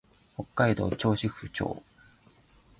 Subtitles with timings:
[0.35, 1.83] 北海道訓子府町